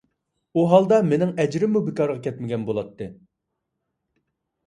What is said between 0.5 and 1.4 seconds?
ئۇ ھالدا مېنىڭ